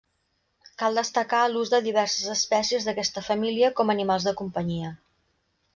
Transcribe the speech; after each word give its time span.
Cal 0.83 0.95
destacar 0.99 1.41
l'ús 1.51 1.73
de 1.75 1.81
diverses 1.89 2.33
espècies 2.37 2.89
d'aquesta 2.89 3.25
família 3.29 3.73
com 3.81 3.93
a 3.93 3.97
animals 3.99 4.29
de 4.31 4.37
companyia. 4.45 4.93